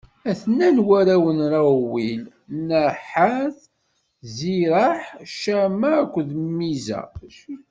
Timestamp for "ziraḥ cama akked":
4.35-6.29